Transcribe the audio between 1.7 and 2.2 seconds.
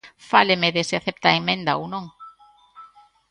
ou non.